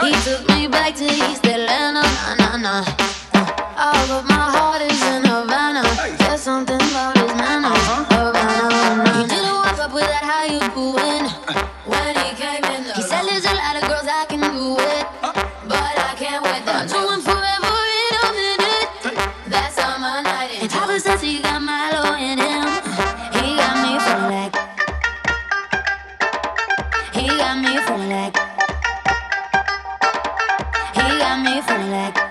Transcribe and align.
He 0.00 0.12
took 0.22 0.48
me 0.50 0.68
back 0.68 0.94
to 0.96 1.04
East 1.04 1.44
Atlanta, 1.46 2.04
na 2.38 2.56
na. 2.56 3.03
funny 31.66 31.88
like 31.88 32.23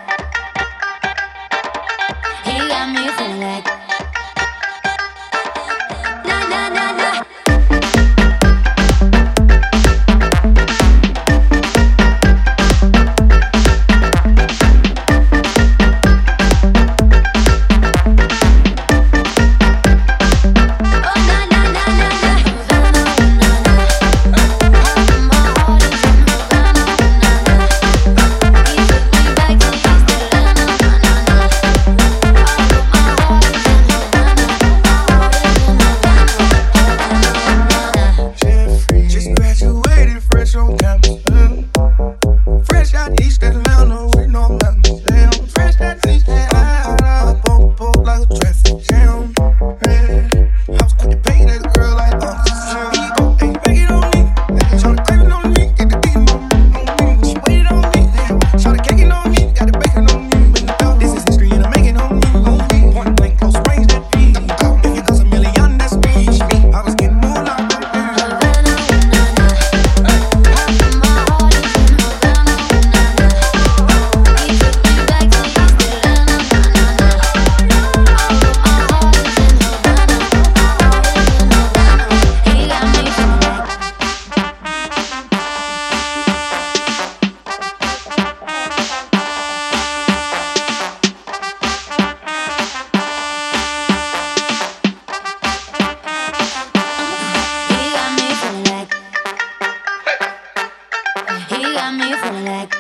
got 101.84 101.96
me 101.96 102.14
feeling 102.16 102.46
like. 102.46 102.74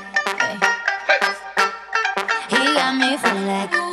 He 2.49 2.57
got 2.73 2.95
me 2.95 3.17
feeling 3.17 3.47
like. 3.47 3.92